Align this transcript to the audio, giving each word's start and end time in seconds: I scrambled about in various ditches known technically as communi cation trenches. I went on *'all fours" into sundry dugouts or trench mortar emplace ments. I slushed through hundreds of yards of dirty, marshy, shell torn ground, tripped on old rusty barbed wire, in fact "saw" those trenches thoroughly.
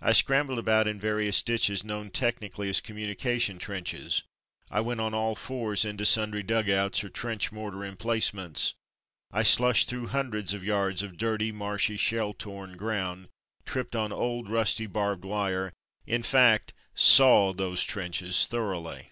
I 0.00 0.12
scrambled 0.12 0.60
about 0.60 0.86
in 0.86 1.00
various 1.00 1.42
ditches 1.42 1.82
known 1.82 2.10
technically 2.10 2.68
as 2.68 2.80
communi 2.80 3.18
cation 3.18 3.58
trenches. 3.58 4.22
I 4.70 4.80
went 4.80 5.00
on 5.00 5.12
*'all 5.12 5.34
fours" 5.34 5.84
into 5.84 6.06
sundry 6.06 6.44
dugouts 6.44 7.02
or 7.02 7.08
trench 7.08 7.50
mortar 7.50 7.78
emplace 7.78 8.32
ments. 8.32 8.74
I 9.32 9.42
slushed 9.42 9.88
through 9.88 10.06
hundreds 10.06 10.54
of 10.54 10.62
yards 10.62 11.02
of 11.02 11.16
dirty, 11.18 11.50
marshy, 11.50 11.96
shell 11.96 12.32
torn 12.32 12.76
ground, 12.76 13.26
tripped 13.64 13.96
on 13.96 14.12
old 14.12 14.48
rusty 14.48 14.86
barbed 14.86 15.24
wire, 15.24 15.72
in 16.06 16.22
fact 16.22 16.72
"saw" 16.94 17.52
those 17.52 17.82
trenches 17.82 18.46
thoroughly. 18.46 19.10